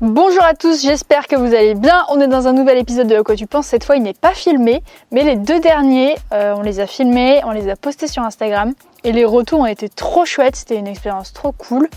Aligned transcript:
Bonjour 0.00 0.44
à 0.44 0.54
tous, 0.54 0.80
j'espère 0.82 1.26
que 1.26 1.34
vous 1.34 1.56
allez 1.56 1.74
bien. 1.74 2.04
On 2.08 2.20
est 2.20 2.28
dans 2.28 2.46
un 2.46 2.52
nouvel 2.52 2.78
épisode 2.78 3.08
de 3.08 3.20
quoi 3.20 3.34
tu 3.34 3.48
penses. 3.48 3.66
Cette 3.66 3.82
fois, 3.82 3.96
il 3.96 4.04
n'est 4.04 4.14
pas 4.14 4.32
filmé, 4.32 4.84
mais 5.10 5.24
les 5.24 5.34
deux 5.34 5.58
derniers, 5.58 6.14
euh, 6.32 6.54
on 6.56 6.62
les 6.62 6.78
a 6.78 6.86
filmés, 6.86 7.40
on 7.44 7.50
les 7.50 7.68
a 7.68 7.74
postés 7.74 8.06
sur 8.06 8.22
Instagram. 8.22 8.74
Et 9.02 9.10
les 9.10 9.24
retours 9.24 9.58
ont 9.58 9.66
été 9.66 9.88
trop 9.88 10.24
chouettes, 10.24 10.54
c'était 10.54 10.76
une 10.76 10.86
expérience 10.86 11.32
trop 11.32 11.50
cool. 11.50 11.88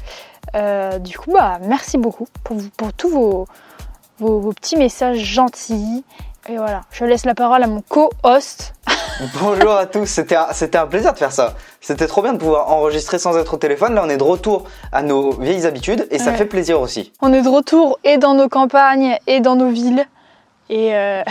Euh, 0.55 0.97
du 0.97 1.15
coup, 1.15 1.31
bah, 1.31 1.59
merci 1.61 1.99
beaucoup 1.99 2.25
pour, 2.43 2.57
tous 2.93 3.09
vos, 3.09 3.45
vos, 4.18 4.40
vos 4.40 4.52
petits 4.52 4.78
messages 4.78 5.20
gentils. 5.20 6.04
Et 6.49 6.58
voilà, 6.58 6.81
je 6.92 7.06
laisse 7.06 7.24
la 7.24 7.36
parole 7.36 7.62
à 7.62 7.68
mon 7.68 7.81
co-host. 7.81 8.74
Bonjour 9.39 9.71
à 9.73 9.85
tous, 9.85 10.05
c'était 10.07 10.35
un, 10.35 10.47
c'était 10.53 10.77
un 10.77 10.87
plaisir 10.87 11.13
de 11.13 11.17
faire 11.17 11.31
ça. 11.31 11.53
C'était 11.79 12.07
trop 12.07 12.21
bien 12.21 12.33
de 12.33 12.37
pouvoir 12.39 12.69
enregistrer 12.71 13.19
sans 13.19 13.37
être 13.37 13.53
au 13.53 13.57
téléphone. 13.57 13.94
Là, 13.94 14.03
on 14.05 14.09
est 14.09 14.17
de 14.17 14.23
retour 14.23 14.63
à 14.91 15.01
nos 15.03 15.31
vieilles 15.33 15.65
habitudes 15.65 16.07
et 16.12 16.17
ça 16.20 16.31
Ouais. 16.31 16.38
fait 16.38 16.45
plaisir 16.45 16.80
aussi. 16.81 17.12
On 17.21 17.31
est 17.34 17.41
de 17.41 17.49
retour 17.49 17.99
et 18.03 18.17
dans 18.17 18.34
nos 18.34 18.49
campagnes 18.49 19.17
et 19.27 19.39
dans 19.39 19.55
nos 19.55 19.70
villes. 19.70 20.05
Et 20.70 20.95
euh, 20.95 21.22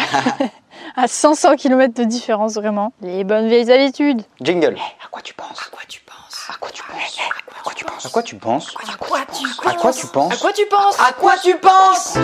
à 0.97 1.09
500 1.09 1.57
km 1.57 1.95
de 1.95 2.05
différence, 2.05 2.55
vraiment. 2.55 2.93
Les 3.01 3.25
bonnes 3.25 3.49
vieilles 3.49 3.71
habitudes. 3.73 4.23
Jingle. 4.41 4.77
à 5.05 5.09
quoi 5.11 5.23
tu 5.23 5.35
penses 5.35 5.61
À 5.67 5.71
quoi 5.71 5.83
tu 5.89 6.01
penses 6.03 6.49
À 6.55 6.59
quoi 6.59 6.71
tu 6.71 6.83
penses 6.83 7.19
À 7.57 7.63
quoi 7.63 7.73
tu 7.75 7.85
penses 7.85 8.07
À 8.07 8.09
quoi 8.11 8.23
tu 8.23 8.37
penses 8.37 8.75
À 8.89 8.97
quoi 8.99 9.19
tu 9.33 9.69
À 9.69 9.73
quoi 9.75 9.93
tu 9.93 10.07
penses 10.07 10.33
À 10.33 10.37
quoi 10.37 10.53
tu 10.53 10.67
penses 10.67 11.01
À 11.01 11.13
quoi 11.13 11.33
tu 11.43 11.57
penses 11.57 12.19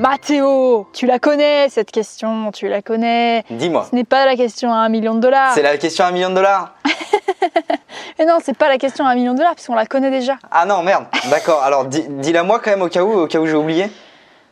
Mathéo, 0.00 0.86
tu 0.94 1.04
la 1.04 1.18
connais 1.18 1.68
cette 1.68 1.90
question, 1.90 2.50
tu 2.52 2.68
la 2.68 2.80
connais. 2.80 3.44
Dis-moi. 3.50 3.86
Ce 3.90 3.94
n'est 3.94 4.04
pas 4.04 4.24
la 4.24 4.34
question 4.34 4.72
à 4.72 4.76
un 4.76 4.88
million 4.88 5.14
de 5.14 5.20
dollars. 5.20 5.52
C'est 5.54 5.60
la 5.60 5.76
question 5.76 6.06
à 6.06 6.08
un 6.08 6.10
million 6.12 6.30
de 6.30 6.36
dollars 6.36 6.72
Et 8.18 8.24
non, 8.24 8.38
c'est 8.42 8.56
pas 8.56 8.68
la 8.70 8.78
question 8.78 9.04
à 9.04 9.10
un 9.10 9.14
million 9.14 9.32
de 9.34 9.36
dollars 9.38 9.54
puisqu'on 9.54 9.74
la 9.74 9.84
connaît 9.84 10.10
déjà. 10.10 10.36
Ah 10.50 10.64
non, 10.64 10.82
merde. 10.82 11.04
D'accord, 11.28 11.62
alors 11.62 11.84
dis- 11.84 12.06
dis-la 12.08 12.44
moi 12.44 12.60
quand 12.64 12.70
même 12.70 12.80
au 12.80 12.88
cas 12.88 13.02
où, 13.02 13.12
au 13.12 13.26
cas 13.26 13.40
où 13.40 13.46
j'ai 13.46 13.54
oublié. 13.56 13.90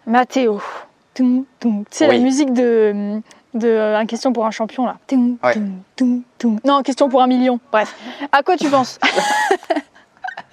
Mathéo. 0.06 0.60
Tu 1.14 1.24
sais, 1.90 2.08
Oui. 2.08 2.18
la 2.18 2.22
musique 2.22 2.52
de, 2.52 3.18
de 3.54 3.68
euh, 3.68 3.96
Un 3.96 4.04
question 4.04 4.34
pour 4.34 4.44
un 4.44 4.50
champion 4.50 4.84
là. 4.84 4.96
Ouais. 5.42 5.54
Non, 6.62 6.82
question 6.82 7.08
pour 7.08 7.22
un 7.22 7.26
million. 7.26 7.58
Bref. 7.72 7.94
À 8.32 8.42
quoi 8.42 8.58
tu 8.58 8.68
penses 8.68 8.98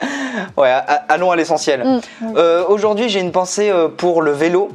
Ouais, 0.58 0.72
allons 1.10 1.32
à 1.32 1.36
l'essentiel. 1.36 1.84
Mm. 1.86 2.00
Euh, 2.38 2.66
Aujourd'hui, 2.68 3.10
j'ai 3.10 3.20
une 3.20 3.32
pensée 3.32 3.70
euh, 3.70 3.88
pour 3.88 4.22
le 4.22 4.32
vélo. 4.32 4.70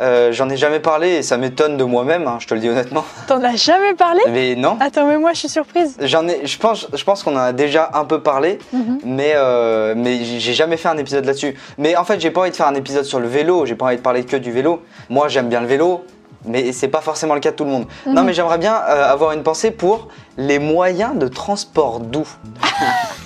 Euh, 0.00 0.32
J'en 0.32 0.48
ai 0.48 0.56
jamais 0.56 0.80
parlé 0.80 1.08
et 1.16 1.22
ça 1.22 1.36
m'étonne 1.36 1.76
de 1.76 1.84
moi-même, 1.84 2.26
hein, 2.26 2.38
je 2.40 2.46
te 2.46 2.54
le 2.54 2.60
dis 2.60 2.68
honnêtement. 2.68 3.04
T'en 3.26 3.42
as 3.44 3.56
jamais 3.56 3.92
parlé? 3.94 4.20
Mais 4.30 4.54
non. 4.56 4.78
Attends, 4.80 5.06
mais 5.06 5.18
moi 5.18 5.32
je 5.34 5.40
suis 5.40 5.48
surprise. 5.48 5.96
J'en 6.00 6.26
ai, 6.26 6.46
je 6.46 6.56
pense, 6.58 6.86
je 6.92 7.04
pense 7.04 7.22
qu'on 7.22 7.34
en 7.36 7.40
a 7.40 7.52
déjà 7.52 7.90
un 7.94 8.04
peu 8.06 8.20
parlé, 8.22 8.58
Mhm. 8.72 9.00
mais 9.04 9.32
euh, 9.34 9.94
mais 9.96 10.24
j'ai 10.24 10.54
jamais 10.54 10.76
fait 10.78 10.88
un 10.88 10.96
épisode 10.96 11.24
là-dessus. 11.26 11.54
Mais 11.76 11.96
en 11.96 12.04
fait, 12.04 12.18
j'ai 12.20 12.30
pas 12.30 12.40
envie 12.40 12.50
de 12.50 12.56
faire 12.56 12.66
un 12.68 12.74
épisode 12.74 13.04
sur 13.04 13.20
le 13.20 13.28
vélo. 13.28 13.66
J'ai 13.66 13.74
pas 13.74 13.86
envie 13.86 13.96
de 13.96 14.00
parler 14.02 14.24
que 14.24 14.36
du 14.36 14.50
vélo. 14.52 14.82
Moi, 15.10 15.28
j'aime 15.28 15.48
bien 15.50 15.60
le 15.60 15.66
vélo, 15.66 16.04
mais 16.46 16.72
c'est 16.72 16.88
pas 16.88 17.02
forcément 17.02 17.34
le 17.34 17.40
cas 17.40 17.50
de 17.50 17.56
tout 17.56 17.64
le 17.64 17.70
monde. 17.70 17.86
Non, 18.06 18.20
Mhm. 18.22 18.26
mais 18.26 18.32
j'aimerais 18.32 18.58
bien 18.58 18.76
euh, 18.88 19.12
avoir 19.12 19.32
une 19.32 19.42
pensée 19.42 19.70
pour 19.70 20.08
les 20.38 20.58
moyens 20.58 21.14
de 21.18 21.28
transport 21.28 22.00
doux. 22.00 22.26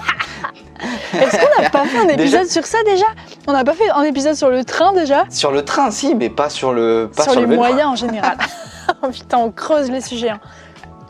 Est-ce 1.14 1.36
qu'on 1.38 1.62
n'a 1.62 1.70
pas 1.70 1.84
fait 1.84 1.98
un 1.98 2.08
épisode 2.08 2.16
Déjà- 2.42 2.44
sur 2.44 2.66
ça 2.66 2.78
déjà? 2.84 3.06
On 3.46 3.52
n'a 3.52 3.64
pas 3.64 3.74
fait 3.74 3.90
un 3.90 4.02
épisode 4.02 4.34
sur 4.34 4.48
le 4.50 4.64
train 4.64 4.92
déjà 4.92 5.24
Sur 5.28 5.50
le 5.52 5.64
train, 5.64 5.90
si, 5.90 6.14
mais 6.14 6.30
pas 6.30 6.48
sur 6.48 6.72
le, 6.72 7.10
pas 7.14 7.24
Sur, 7.24 7.32
sur, 7.32 7.40
les 7.42 7.46
le 7.46 7.56
moyens 7.56 7.88
en 7.90 7.96
général. 7.96 8.36
Oh, 9.02 9.08
Putain, 9.08 9.38
on 9.38 9.50
creuse 9.50 9.90
les 9.90 10.02
sujets. 10.02 10.28
hein. 10.30 10.40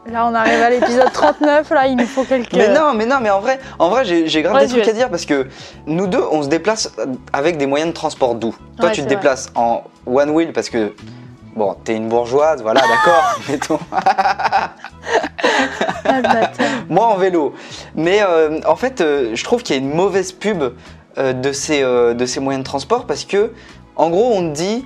Là, 0.06 0.26
on 0.26 0.34
arrive 0.34 0.62
à 0.62 0.70
l'épisode 0.70 1.10
39. 1.12 1.68
Là, 1.70 1.86
il 1.88 1.96
nous 1.96 2.06
faut 2.06 2.22
quelques. 2.22 2.52
Mais 2.52 2.68
non, 2.68 2.92
mais 2.94 3.04
non, 3.04 3.16
mais 3.20 3.30
en 3.30 3.40
vrai, 3.40 3.58
en 3.80 3.88
vrai, 3.88 4.04
j'ai 4.04 4.42
grave 4.42 4.54
des 4.60 4.66
Vas-y, 4.66 4.80
trucs 4.80 4.88
à 4.88 4.92
dire 4.92 5.10
parce 5.10 5.24
que 5.24 5.48
nous 5.86 6.06
deux, 6.06 6.22
on 6.30 6.42
se 6.44 6.48
déplace 6.48 6.92
avec 7.32 7.56
des 7.56 7.66
moyens 7.66 7.90
de 7.90 7.94
transport 7.94 8.36
doux. 8.36 8.54
Toi, 8.78 8.86
Ouais, 8.90 8.92
tu 8.94 9.02
te 9.02 9.08
déplaces 9.08 9.50
en 9.56 9.82
one 10.06 10.30
wheel 10.30 10.52
parce 10.52 10.68
que 10.70 10.94
bon, 11.56 11.74
t'es 11.84 11.96
une 11.96 12.08
bourgeoise, 12.08 12.62
voilà, 12.62 12.80
d'accord, 12.88 13.38
mettons. 13.48 13.78
Ah. 13.90 14.70
Moi 16.88 17.06
en 17.06 17.16
vélo. 17.16 17.54
Mais 17.96 18.20
euh, 18.22 18.60
en 18.68 18.76
fait, 18.76 19.00
euh, 19.00 19.30
je 19.34 19.42
trouve 19.42 19.62
qu'il 19.64 19.74
y 19.74 19.78
a 19.78 19.82
une 19.82 19.92
mauvaise 19.94 20.30
pub 20.32 20.62
de, 21.16 21.52
ces, 21.52 21.82
euh, 21.82 22.14
de 22.14 22.26
ces 22.26 22.40
moyens 22.40 22.62
de 22.64 22.68
transport 22.68 23.06
parce 23.06 23.24
que, 23.24 23.52
en 23.96 24.10
gros, 24.10 24.32
on 24.34 24.48
te 24.50 24.54
dit 24.54 24.84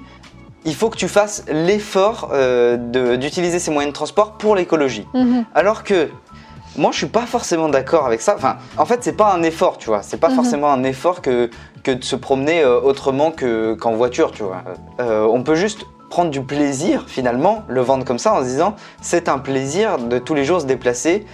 il 0.65 0.75
faut 0.75 0.91
que 0.91 0.97
tu 0.97 1.09
fasses 1.09 1.45
l'effort 1.49 2.31
euh, 2.33 2.77
d'utiliser 3.17 3.59
ces 3.59 3.71
moyens 3.71 3.93
de 3.93 3.95
transport 3.97 4.33
pour 4.33 4.55
l'écologie. 4.57 5.07
Mhm. 5.15 5.45
Alors 5.55 5.83
que 5.85 6.09
moi, 6.77 6.91
je 6.93 6.99
suis 6.99 7.07
pas 7.07 7.27
forcément 7.27 7.69
d'accord 7.69 8.05
avec 8.07 8.21
ça. 8.21 8.35
Enfin, 8.37 8.57
en 8.77 8.85
fait, 8.85 9.03
c'est 9.03 9.17
pas 9.17 9.33
un 9.33 9.43
effort, 9.43 9.79
tu 9.79 9.87
vois. 9.87 10.03
C'est 10.03 10.19
pas 10.19 10.29
Mhm. 10.29 10.35
forcément 10.35 10.71
un 10.71 10.83
effort 10.85 11.23
que, 11.23 11.49
que 11.83 11.93
de 11.93 12.05
se 12.05 12.17
promener 12.17 12.63
euh, 12.63 12.81
autrement 12.81 13.31
que- 13.31 13.75
qu'en 13.75 13.93
voiture, 13.95 14.31
tu 14.33 14.43
vois. 14.43 14.63
Euh, 15.01 15.23
on 15.31 15.43
peut 15.43 15.55
juste 15.55 15.87
prendre 16.11 16.31
du 16.31 16.43
plaisir, 16.43 17.05
finalement, 17.07 17.63
le 17.69 17.81
vendre 17.81 18.05
comme 18.05 18.19
ça 18.19 18.35
en 18.35 18.41
se 18.41 18.45
disant 18.45 18.75
c'est 19.01 19.29
un 19.29 19.39
plaisir 19.39 19.99
de 19.99 20.19
tous 20.19 20.35
les 20.35 20.45
jours 20.45 20.61
se 20.61 20.67
déplacer 20.67 21.25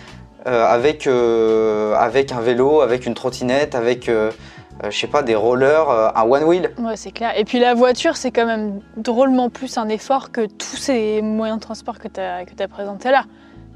euh, 0.47 0.67
avec, 0.67 1.07
euh, 1.07 1.95
avec 1.97 2.31
un 2.33 2.41
vélo, 2.41 2.81
avec 2.83 3.07
une 3.07 3.15
trottinette, 3.15 3.75
avec, 3.75 4.09
euh, 4.85 4.91
je 4.91 4.99
sais 4.99 5.07
pas, 5.07 5.23
des 5.23 5.35
rollers, 5.35 5.89
euh, 5.91 6.09
un 6.15 6.23
one 6.23 6.45
wheel. 6.45 6.71
Ouais, 6.79 6.97
c'est 6.97 7.11
clair. 7.13 7.33
Et 7.39 7.45
puis 7.45 7.59
la 7.59 7.75
voiture, 7.75 8.17
c'est 8.17 8.31
quand 8.31 8.47
même 8.47 8.81
drôlement 8.97 9.51
plus 9.51 9.77
un 9.79 9.89
effort 9.89 10.31
que 10.33 10.47
tous 10.47 10.77
ces 10.77 11.23
moyens 11.23 11.59
de 11.59 11.63
transport 11.65 11.99
que 11.99 12.09
tu 12.09 12.21
as, 12.21 12.45
que 12.45 12.63
as 12.63 12.69
présentés 12.69 13.11
là. 13.11 13.25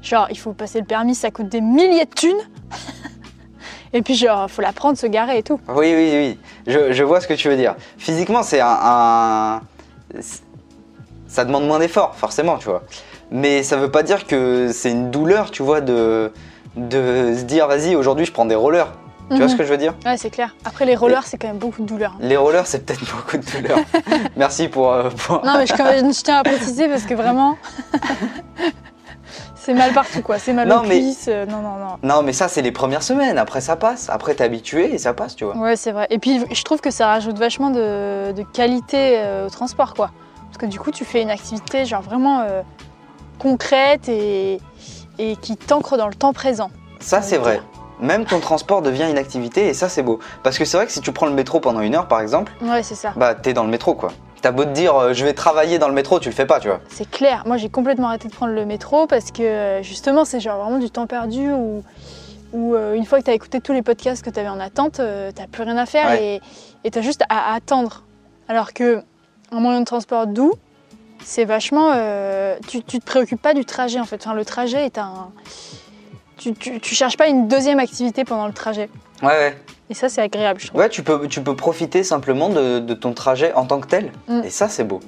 Genre, 0.01 0.27
il 0.29 0.37
faut 0.37 0.53
passer 0.53 0.79
le 0.79 0.85
permis, 0.85 1.13
ça 1.15 1.29
coûte 1.31 1.49
des 1.49 1.59
milliers 1.61 2.05
de 2.05 2.09
thunes. 2.15 2.39
et 3.93 4.01
puis, 4.01 4.15
genre, 4.15 4.49
faut 4.49 4.61
la 4.61 4.71
prendre, 4.71 4.97
se 4.97 5.07
garer 5.07 5.39
et 5.39 5.43
tout. 5.43 5.59
Oui, 5.67 5.93
oui, 5.93 6.11
oui. 6.13 6.39
Je, 6.67 6.93
je 6.93 7.03
vois 7.03 7.19
ce 7.19 7.27
que 7.27 7.33
tu 7.33 7.49
veux 7.49 7.57
dire. 7.57 7.75
Physiquement, 7.97 8.41
c'est 8.43 8.61
un. 8.61 8.67
un- 8.81 9.61
Ça 11.27 11.43
demande 11.45 11.67
moins 11.67 11.79
d'efforts, 11.79 12.15
forcément, 12.15 12.57
tu 12.57 12.69
vois. 12.69 12.83
Mais 13.31 13.61
ça 13.63 13.75
veut 13.77 13.91
pas 13.91 14.01
dire 14.03 14.25
que 14.25 14.71
c'est 14.71 14.89
une 14.91 15.11
douleur, 15.11 15.51
tu 15.51 15.61
vois, 15.63 15.81
de, 15.81 16.31
de 16.75 17.33
se 17.37 17.43
dire, 17.43 17.67
vas-y, 17.67 17.95
aujourd'hui, 17.95 18.25
je 18.25 18.31
prends 18.31 18.45
des 18.45 18.55
rollers. 18.55 18.91
Tu 19.29 19.35
vois 19.35 19.45
Mhm. 19.45 19.49
ce 19.51 19.55
que 19.55 19.63
je 19.63 19.69
veux 19.69 19.77
dire 19.77 19.93
Ouais, 20.05 20.17
c'est 20.17 20.29
clair. 20.31 20.55
Après, 20.65 20.85
les 20.85 20.95
rollers, 20.95 21.23
c'est 21.25 21.37
quand 21.37 21.47
même 21.47 21.57
beaucoup 21.59 21.81
de 21.81 21.87
douleur. 21.87 22.15
Les 22.19 22.35
rollers, 22.37 22.65
c'est 22.65 22.85
peut-être 22.85 23.01
beaucoup 23.15 23.37
de 23.37 23.45
douleur. 23.51 23.77
Merci 24.35 24.67
pour. 24.67 24.91
euh, 24.91 25.09
pour- 25.09 25.45
Non, 25.45 25.53
mais 25.57 25.67
je, 25.67 25.73
tiens 26.23 26.37
à 26.39 26.43
préciser 26.43 26.87
parce 26.87 27.03
que 27.03 27.13
vraiment, 27.13 27.57
c'est 29.55 29.73
mal 29.73 29.91
partout, 29.93 30.21
quoi. 30.21 30.39
C'est 30.39 30.53
mal 30.53 30.67
Non, 30.67 30.79
aux 30.79 30.83
mais- 30.83 30.99
cuisses. 30.99 31.25
euh, 31.27 31.45
Non, 31.45 31.61
non, 31.61 31.75
non. 31.77 31.97
Non, 32.01 32.23
mais 32.23 32.33
ça, 32.33 32.47
c'est 32.47 32.61
les 32.61 32.71
premières 32.71 33.03
semaines. 33.03 33.37
Après, 33.37 33.61
ça 33.61 33.75
passe. 33.75 34.09
Après, 34.09 34.33
t'es 34.33 34.43
habitué 34.43 34.93
et 34.93 34.97
ça 34.97 35.13
passe, 35.13 35.35
tu 35.35 35.45
vois. 35.45 35.55
Ouais, 35.57 35.75
c'est 35.75 35.91
vrai. 35.91 36.07
Et 36.09 36.17
puis, 36.19 36.41
je 36.51 36.63
trouve 36.63 36.81
que 36.81 36.91
ça 36.91 37.07
rajoute 37.07 37.37
vachement 37.37 37.69
de, 37.69 38.31
de 38.31 38.43
qualité 38.43 39.19
euh, 39.19 39.45
au 39.47 39.49
transport, 39.49 39.93
quoi. 39.93 40.11
Parce 40.47 40.57
que 40.57 40.65
du 40.65 40.79
coup, 40.79 40.91
tu 40.91 41.05
fais 41.05 41.21
une 41.21 41.29
activité, 41.29 41.85
genre 41.85 42.01
vraiment 42.01 42.43
concrète 43.37 44.09
et, 44.09 44.59
et 45.19 45.35
qui 45.35 45.55
t'ancre 45.55 45.95
dans 45.97 46.07
le 46.07 46.15
temps 46.15 46.33
présent. 46.33 46.71
Ça, 46.99 47.21
c'est 47.21 47.37
vrai. 47.37 47.61
Même 48.01 48.25
ton 48.25 48.39
transport 48.39 48.81
devient 48.81 49.07
une 49.09 49.17
activité 49.17 49.67
et 49.67 49.73
ça, 49.73 49.89
c'est 49.89 50.03
beau. 50.03 50.19
Parce 50.43 50.57
que 50.57 50.65
c'est 50.65 50.77
vrai 50.77 50.85
que 50.85 50.91
si 50.91 51.01
tu 51.01 51.11
prends 51.11 51.25
le 51.25 51.33
métro 51.33 51.59
pendant 51.59 51.81
une 51.81 51.95
heure, 51.95 52.07
par 52.07 52.21
exemple, 52.21 52.51
Ouais, 52.61 52.81
c'est 52.83 52.95
ça. 52.95 53.13
bah, 53.15 53.35
t'es 53.35 53.53
dans 53.53 53.63
le 53.63 53.69
métro, 53.69 53.93
quoi. 53.95 54.11
T'as 54.41 54.51
beau 54.51 54.63
te 54.63 54.69
dire, 54.69 54.95
euh, 54.95 55.13
je 55.13 55.25
vais 55.25 55.33
travailler 55.33 55.79
dans 55.79 55.89
le 55.89 55.93
métro, 55.93 56.17
tu 56.19 56.29
le 56.29 56.35
fais 56.35 56.45
pas, 56.45 56.61
tu 56.61 56.69
vois. 56.69 56.79
C'est 56.87 57.09
clair. 57.09 57.43
Moi, 57.45 57.57
j'ai 57.57 57.67
complètement 57.69 58.07
arrêté 58.07 58.29
de 58.29 58.33
prendre 58.33 58.53
le 58.53 58.65
métro 58.65 59.05
parce 59.05 59.31
que 59.31 59.43
euh, 59.43 59.83
justement, 59.83 60.23
c'est 60.23 60.39
genre 60.39 60.63
vraiment 60.63 60.77
du 60.79 60.89
temps 60.89 61.07
perdu 61.07 61.51
où, 61.51 61.83
où, 62.53 62.73
euh, 62.73 62.93
une 62.93 63.05
fois 63.05 63.19
que 63.19 63.25
tu 63.25 63.31
as 63.31 63.33
écouté 63.33 63.59
tous 63.59 63.73
les 63.73 63.81
podcasts 63.81 64.23
que 64.23 64.29
tu 64.29 64.39
avais 64.39 64.47
en 64.47 64.61
attente, 64.61 65.01
euh, 65.01 65.31
t'as 65.35 65.47
plus 65.47 65.63
rien 65.63 65.75
à 65.77 65.85
faire 65.85 66.07
Ouais. 66.09 66.35
et 66.35 66.41
et 66.85 66.91
tu 66.91 66.99
as 66.99 67.01
juste 67.01 67.23
à, 67.27 67.51
à 67.51 67.55
attendre. 67.55 68.03
Alors 68.47 68.71
que 68.73 69.01
un 69.51 69.59
moyen 69.59 69.81
de 69.81 69.85
transport 69.85 70.25
doux, 70.25 70.53
c'est 71.21 71.43
vachement. 71.43 71.91
tu, 72.69 72.81
tu 72.83 72.99
te 72.99 73.05
préoccupes 73.05 73.41
pas 73.41 73.53
du 73.53 73.65
trajet 73.65 73.99
en 73.99 74.05
fait. 74.05 74.15
Enfin, 74.25 74.33
le 74.33 74.45
trajet 74.45 74.85
est 74.85 74.97
un. 74.97 75.31
Tu, 76.39 76.53
tu, 76.53 76.79
tu 76.79 76.95
cherches 76.95 77.17
pas 77.17 77.27
une 77.27 77.47
deuxième 77.47 77.79
activité 77.79 78.23
pendant 78.23 78.47
le 78.47 78.53
trajet. 78.53 78.89
Ouais, 79.21 79.27
ouais. 79.27 79.57
Et 79.89 79.93
ça, 79.93 80.07
c'est 80.07 80.21
agréable, 80.21 80.59
je 80.61 80.67
trouve. 80.67 80.79
Ouais, 80.79 80.87
tu 80.87 81.03
peux, 81.03 81.27
tu 81.27 81.41
peux 81.41 81.55
profiter 81.55 82.03
simplement 82.03 82.49
de, 82.49 82.79
de 82.79 82.93
ton 82.93 83.13
trajet 83.13 83.53
en 83.53 83.65
tant 83.65 83.79
que 83.79 83.87
tel. 83.87 84.11
Mm. 84.27 84.43
Et 84.45 84.49
ça, 84.49 84.69
c'est 84.69 84.85
beau. 84.85 85.01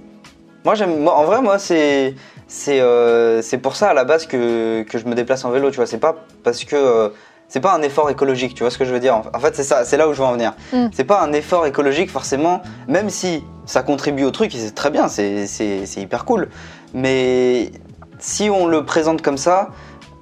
Moi, 0.65 0.75
j'aime. 0.75 1.07
En 1.07 1.23
vrai, 1.23 1.41
moi, 1.41 1.57
c'est. 1.57 2.15
C'est 2.47 2.79
euh, 2.81 3.41
pour 3.63 3.77
ça 3.77 3.91
à 3.91 3.93
la 3.93 4.03
base 4.03 4.25
que, 4.25 4.83
que 4.83 4.97
je 4.97 5.05
me 5.05 5.15
déplace 5.15 5.45
en 5.45 5.51
vélo, 5.51 5.71
tu 5.71 5.77
vois. 5.77 5.87
C'est 5.87 5.99
pas 5.99 6.15
parce 6.43 6.63
que. 6.65 6.75
euh, 6.75 7.09
c'est 7.47 7.59
pas 7.59 7.73
un 7.73 7.81
effort 7.81 8.09
écologique, 8.09 8.53
tu 8.53 8.63
vois 8.63 8.71
ce 8.71 8.77
que 8.77 8.85
je 8.85 8.93
veux 8.93 9.01
dire. 9.01 9.21
En 9.33 9.39
fait, 9.39 9.53
c'est 9.57 9.65
ça, 9.65 9.83
c'est 9.83 9.97
là 9.97 10.07
où 10.07 10.13
je 10.13 10.19
veux 10.19 10.25
en 10.25 10.31
venir. 10.31 10.53
Mm. 10.71 10.87
C'est 10.93 11.03
pas 11.03 11.21
un 11.21 11.33
effort 11.33 11.65
écologique 11.65 12.09
forcément, 12.09 12.61
même 12.87 13.09
si 13.09 13.43
ça 13.65 13.83
contribue 13.83 14.23
au 14.23 14.31
truc, 14.31 14.55
et 14.55 14.57
c'est 14.57 14.71
très 14.71 14.89
bien, 14.89 15.09
c'est 15.09 15.85
hyper 15.97 16.23
cool. 16.23 16.47
Mais 16.93 17.71
si 18.19 18.49
on 18.49 18.67
le 18.67 18.85
présente 18.85 19.21
comme 19.21 19.37
ça, 19.37 19.67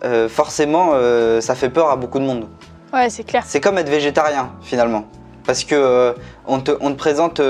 euh, 0.04 0.30
forcément, 0.30 0.92
euh, 0.94 1.42
ça 1.42 1.56
fait 1.56 1.70
peur 1.70 1.90
à 1.90 1.96
beaucoup 1.96 2.20
de 2.20 2.24
monde. 2.26 2.48
Ouais, 2.94 3.10
c'est 3.10 3.24
clair. 3.24 3.44
C'est 3.46 3.60
comme 3.62 3.78
être 3.78 3.90
végétarien 3.90 4.52
finalement. 4.62 5.06
Parce 5.46 5.64
que 5.64 5.76
euh, 5.76 6.14
on, 6.48 6.60
te, 6.60 6.72
on 6.82 6.92
te 6.92 6.98
présente 6.98 7.42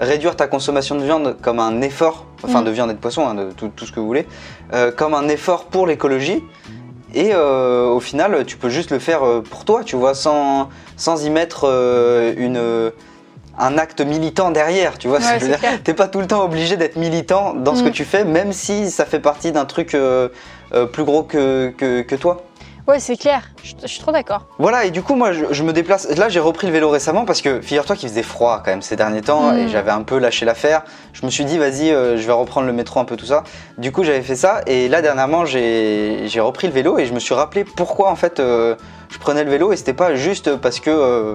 réduire 0.00 0.36
ta 0.36 0.46
consommation 0.46 0.94
de 0.94 1.02
viande 1.02 1.36
comme 1.42 1.60
un 1.60 1.80
effort, 1.82 2.26
enfin 2.42 2.62
Mm. 2.62 2.64
de 2.64 2.70
viande 2.70 2.90
et 2.90 2.94
de 2.94 2.98
poisson, 2.98 3.26
hein, 3.26 3.34
de 3.34 3.50
tout, 3.52 3.70
tout 3.74 3.84
ce 3.84 3.92
que 3.92 4.00
vous 4.00 4.06
voulez, 4.06 4.26
comme 4.96 5.14
un 5.14 5.28
effort 5.28 5.64
pour 5.66 5.86
l'écologie. 5.86 6.42
Et 7.12 7.34
au 7.34 8.00
final, 8.00 8.44
tu 8.46 8.56
peux 8.56 8.70
juste 8.70 8.92
le 8.92 8.98
faire 8.98 9.20
pour 9.50 9.64
toi, 9.64 9.82
tu 9.84 9.96
vois, 9.96 10.14
sans, 10.14 10.70
sans 10.96 11.24
y 11.24 11.28
mettre 11.30 11.64
une, 12.38 12.92
un 13.60 13.78
acte 13.78 14.00
militant 14.00 14.50
derrière, 14.50 14.98
tu 14.98 15.08
vois. 15.08 15.20
ce 15.20 15.26
Ouais, 15.26 15.34
que 15.34 15.40
je 15.40 15.44
veux 15.46 15.52
c'est 15.52 15.60
dire. 15.60 15.68
clair. 15.68 15.82
T'es 15.84 15.94
pas 15.94 16.08
tout 16.08 16.20
le 16.20 16.26
temps 16.26 16.42
obligé 16.44 16.76
d'être 16.76 16.96
militant 16.96 17.54
dans 17.54 17.74
ce 17.74 17.82
que 17.82 17.88
Mm. 17.88 17.92
tu 17.92 18.04
fais, 18.04 18.24
même 18.24 18.52
si 18.52 18.90
ça 18.90 19.04
fait 19.04 19.20
partie 19.20 19.52
d'un 19.52 19.64
truc 19.66 19.94
euh, 19.94 20.28
euh, 20.74 20.86
plus 20.86 21.04
gros 21.04 21.22
que, 21.22 21.72
que, 21.76 22.02
que 22.02 22.14
toi. 22.16 22.42
Ouais, 22.88 22.98
c'est 22.98 23.16
clair. 23.16 23.42
Je, 23.62 23.74
je 23.82 23.86
suis 23.86 24.00
trop 24.00 24.10
d'accord. 24.10 24.46
Voilà, 24.58 24.84
et 24.84 24.90
du 24.90 25.00
coup, 25.02 25.14
moi, 25.14 25.30
je, 25.32 25.44
je 25.50 25.62
me 25.62 25.72
déplace. 25.72 26.08
Là, 26.16 26.28
j'ai 26.28 26.40
repris 26.40 26.66
le 26.66 26.72
vélo 26.72 26.88
récemment 26.90 27.24
parce 27.24 27.40
que, 27.40 27.60
figure-toi 27.60 27.94
qu'il 27.94 28.08
faisait 28.08 28.22
froid 28.24 28.62
quand 28.64 28.70
même 28.72 28.82
ces 28.82 28.96
derniers 28.96 29.20
temps 29.20 29.52
Mm. 29.52 29.58
et 29.58 29.68
j'avais 29.68 29.90
un 29.92 30.02
peu 30.02 30.18
lâché 30.18 30.44
l'affaire. 30.44 30.82
Je 31.12 31.24
me 31.24 31.30
suis 31.30 31.44
dit, 31.44 31.58
vas-y, 31.58 31.90
euh, 31.92 32.16
je 32.16 32.26
vais 32.26 32.32
reprendre 32.32 32.66
le 32.66 32.72
métro, 32.72 32.98
un 32.98 33.04
peu 33.04 33.16
tout 33.16 33.26
ça. 33.26 33.44
Du 33.78 33.92
coup, 33.92 34.02
j'avais 34.02 34.22
fait 34.22 34.34
ça 34.34 34.62
et 34.66 34.88
là, 34.88 35.02
dernièrement, 35.02 35.44
j'ai 35.44 36.22
j'ai 36.26 36.40
repris 36.40 36.66
le 36.66 36.72
vélo 36.72 36.98
et 36.98 37.04
je 37.06 37.12
me 37.12 37.20
suis 37.20 37.34
rappelé 37.34 37.64
pourquoi, 37.64 38.10
en 38.10 38.16
fait, 38.16 38.40
euh, 38.40 38.74
je 39.10 39.18
prenais 39.18 39.44
le 39.44 39.50
vélo 39.50 39.72
et 39.72 39.76
c'était 39.76 39.92
pas 39.92 40.14
juste 40.16 40.56
parce 40.56 40.80
que. 40.80 40.90
euh, 40.90 41.34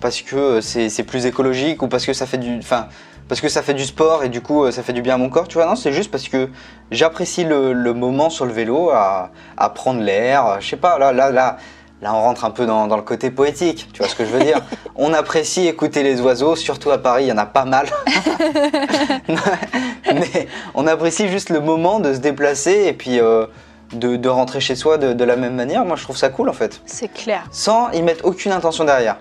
parce 0.00 0.22
que 0.22 0.60
c'est 0.60 0.88
c'est 0.88 1.02
plus 1.02 1.26
écologique 1.26 1.82
ou 1.82 1.88
parce 1.88 2.06
que 2.06 2.12
ça 2.12 2.26
fait 2.26 2.38
du. 2.38 2.58
Enfin, 2.58 2.88
parce 3.28 3.40
que 3.40 3.48
ça 3.48 3.62
fait 3.62 3.74
du 3.74 3.84
sport 3.84 4.24
et 4.24 4.30
du 4.30 4.40
coup 4.40 4.64
euh, 4.64 4.70
ça 4.70 4.82
fait 4.82 4.94
du 4.94 5.02
bien 5.02 5.14
à 5.14 5.18
mon 5.18 5.28
corps, 5.28 5.48
tu 5.48 5.58
vois. 5.58 5.66
Non, 5.66 5.76
c'est 5.76 5.92
juste 5.92 6.10
parce 6.10 6.28
que 6.28 6.48
j'apprécie 6.90 7.44
le, 7.44 7.72
le 7.72 7.92
moment 7.92 8.30
sur 8.30 8.46
le 8.46 8.52
vélo 8.52 8.90
à, 8.90 9.30
à 9.56 9.68
prendre 9.68 10.00
l'air. 10.00 10.56
Je 10.60 10.68
sais 10.68 10.76
pas, 10.76 10.98
là, 10.98 11.12
là, 11.12 11.30
là, 11.30 11.58
là, 12.00 12.14
on 12.14 12.22
rentre 12.22 12.44
un 12.44 12.50
peu 12.50 12.64
dans, 12.64 12.86
dans 12.86 12.96
le 12.96 13.02
côté 13.02 13.30
poétique, 13.30 13.88
tu 13.92 13.98
vois 13.98 14.08
ce 14.08 14.14
que 14.14 14.24
je 14.24 14.30
veux 14.30 14.42
dire. 14.42 14.60
on 14.96 15.12
apprécie 15.12 15.66
écouter 15.66 16.02
les 16.02 16.20
oiseaux, 16.20 16.56
surtout 16.56 16.90
à 16.90 16.98
Paris, 16.98 17.24
il 17.24 17.28
y 17.28 17.32
en 17.32 17.38
a 17.38 17.46
pas 17.46 17.66
mal. 17.66 17.86
Mais 20.14 20.48
on 20.74 20.86
apprécie 20.86 21.28
juste 21.28 21.50
le 21.50 21.60
moment 21.60 22.00
de 22.00 22.14
se 22.14 22.18
déplacer 22.18 22.84
et 22.86 22.92
puis 22.94 23.20
euh, 23.20 23.46
de, 23.92 24.16
de 24.16 24.28
rentrer 24.28 24.60
chez 24.60 24.74
soi 24.74 24.96
de, 24.96 25.12
de 25.12 25.24
la 25.24 25.36
même 25.36 25.54
manière. 25.54 25.84
Moi, 25.84 25.96
je 25.96 26.02
trouve 26.02 26.16
ça 26.16 26.30
cool 26.30 26.48
en 26.48 26.54
fait. 26.54 26.80
C'est 26.86 27.12
clair. 27.12 27.44
Sans 27.50 27.90
y 27.90 28.00
mettre 28.02 28.24
aucune 28.24 28.52
intention 28.52 28.84
derrière. 28.84 29.16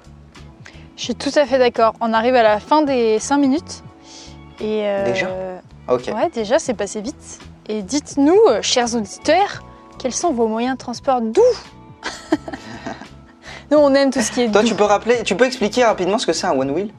Je 0.97 1.03
suis 1.03 1.15
tout 1.15 1.31
à 1.35 1.45
fait 1.45 1.59
d'accord. 1.59 1.93
On 2.01 2.11
arrive 2.13 2.35
à 2.35 2.43
la 2.43 2.59
fin 2.59 2.81
des 2.81 3.19
5 3.19 3.37
minutes. 3.37 3.83
Et 4.59 4.81
euh, 4.87 5.05
Déjà? 5.05 5.27
Ok. 5.87 6.11
Ouais, 6.13 6.29
déjà, 6.33 6.59
c'est 6.59 6.73
passé 6.73 7.01
vite. 7.01 7.39
Et 7.69 7.81
dites-nous, 7.83 8.37
euh, 8.49 8.61
chers 8.61 8.95
auditeurs, 8.95 9.61
quels 9.99 10.13
sont 10.13 10.31
vos 10.33 10.47
moyens 10.47 10.73
de 10.75 10.79
transport 10.79 11.21
doux 11.21 11.41
Nous, 13.71 13.77
on 13.77 13.93
aime 13.93 14.09
tout 14.11 14.21
ce 14.21 14.31
qui 14.31 14.41
est 14.41 14.49
Toi, 14.51 14.61
doux. 14.63 14.67
tu 14.69 14.75
peux 14.75 14.83
rappeler, 14.85 15.23
tu 15.23 15.35
peux 15.35 15.45
expliquer 15.45 15.83
rapidement 15.85 16.17
ce 16.17 16.25
que 16.25 16.33
c'est 16.33 16.47
un 16.47 16.57
one 16.57 16.71
wheel? 16.71 16.89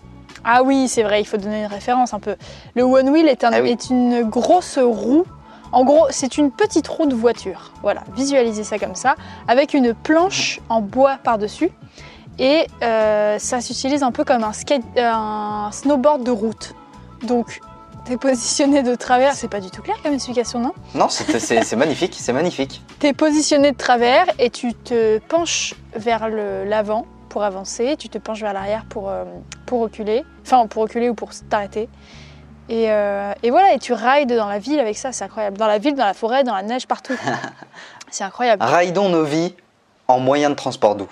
Ah 0.45 0.63
oui, 0.63 0.87
c'est 0.89 1.03
vrai, 1.03 1.21
il 1.21 1.25
faut 1.25 1.37
donner 1.37 1.61
une 1.63 1.67
référence 1.71 2.15
un 2.15 2.21
peu. 2.21 2.37
Le 2.77 2.83
One 2.85 3.09
Wheel 3.11 3.27
est, 3.27 3.43
un- 3.43 3.51
Ah 3.53 3.61
oui. 3.61 3.71
est 3.71 3.91
une 3.91 4.23
grosse 4.23 4.79
roue. 4.79 5.25
En 5.73 5.85
gros, 5.85 6.07
c'est 6.11 6.39
une 6.39 6.51
petite 6.53 6.87
roue 6.89 7.07
de 7.07 7.15
voiture. 7.15 7.73
Voilà, 7.83 8.03
visualisez 8.15 8.63
ça 8.65 8.79
comme 8.79 8.95
ça, 8.95 9.17
avec 9.49 9.75
une 9.75 9.93
planche 9.95 10.61
en 10.69 10.81
bois 10.81 11.19
par-dessus. 11.23 11.71
Et 12.39 12.67
euh, 12.83 13.39
ça 13.39 13.61
s'utilise 13.61 14.03
un 14.03 14.13
peu 14.13 14.25
comme 14.25 14.45
un, 14.45 14.53
skate, 14.53 14.83
euh, 14.97 15.11
un 15.13 15.71
snowboard 15.73 16.23
de 16.23 16.31
route. 16.31 16.75
Donc, 17.23 17.61
t'es 18.05 18.17
positionné 18.17 18.83
de 18.83 18.95
travers. 18.95 19.35
C'est 19.35 19.49
pas 19.49 19.61
du 19.61 19.71
tout 19.71 19.83
clair 19.83 19.97
comme 20.03 20.15
explication, 20.15 20.61
non? 20.61 20.73
Non, 20.95 21.09
c'est 21.09 21.77
magnifique, 21.77 22.17
c'est 22.19 22.33
magnifique. 22.33 22.83
T'es 23.01 23.13
positionné 23.13 23.73
de 23.73 23.77
travers 23.77 24.27
et 24.39 24.51
tu 24.51 24.73
te 24.75 25.19
penches 25.19 25.75
vers 25.95 26.29
l'avant 26.29 27.07
pour 27.29 27.43
avancer, 27.43 27.97
tu 27.99 28.09
te 28.09 28.19
penches 28.19 28.41
vers 28.41 28.53
l'arrière 28.53 28.85
pour, 28.89 29.11
euh, 29.11 29.25
pour 29.67 29.81
reculer, 29.81 30.25
enfin 30.43 30.67
pour 30.67 30.83
reculer 30.83 31.11
ou 31.11 31.15
pour 31.15 31.31
t'arrêter. 31.51 31.89
Et, 32.69 32.91
euh, 32.91 33.33
et 33.43 33.51
voilà, 33.51 33.73
et 33.75 33.79
tu 33.79 33.93
rides 33.93 34.35
dans 34.35 34.49
la 34.49 34.59
ville 34.59 34.79
avec 34.79 34.97
ça, 34.97 35.13
c'est 35.13 35.25
incroyable. 35.25 35.57
Dans 35.57 35.67
la 35.67 35.79
ville, 35.79 35.95
dans 35.95 36.05
la 36.05 36.15
forêt, 36.15 36.45
dans 36.45 36.55
la 36.55 36.63
neige, 36.63 36.87
partout. 36.87 37.17
c'est 38.11 38.25
incroyable. 38.25 38.63
Raidons 38.63 39.09
nos 39.09 39.25
vies 39.25 39.55
en 40.09 40.19
moyens 40.21 40.51
de 40.51 40.57
transport 40.57 40.95
doux. 40.95 41.09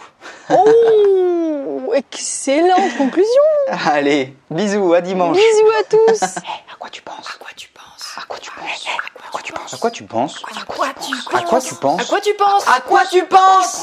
Oh 0.50 1.92
Excellente 1.94 2.96
conclusion 2.96 3.42
Allez, 3.68 4.34
bisous, 4.50 4.94
à 4.94 5.00
dimanche. 5.00 5.36
Bisous 5.36 5.70
à 5.78 5.84
tous 5.84 6.22
À 6.38 6.76
quoi 6.78 6.88
tu 6.90 7.02
penses 7.02 7.28
À 7.28 7.38
quoi 7.38 7.50
tu 7.56 7.68
penses 7.70 8.14
À 8.16 8.22
quoi 8.26 8.38
tu 8.38 8.50
penses 8.50 8.84
À 9.26 9.30
quoi 9.30 9.40
tu 9.42 9.52
penses 9.52 9.74
À 9.74 9.76
quoi 9.78 9.90
tu 9.90 10.04
penses 10.04 10.42
À 10.56 10.64
quoi 10.64 10.86
tu 11.00 11.36
À 11.36 11.42
quoi 11.42 11.60
tu 11.60 11.74
penses 11.74 12.00
À 12.00 12.04
quoi 12.04 12.20
tu 12.20 12.34
penses 12.34 12.68
À 12.68 12.80
quoi 12.80 13.02
tu 13.10 13.24
penses 13.24 13.82